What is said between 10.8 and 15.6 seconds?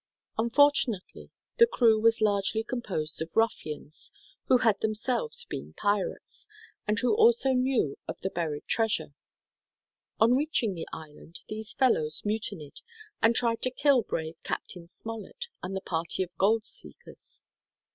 island, these fellows mutinied and tried to kill brave Captain Smollett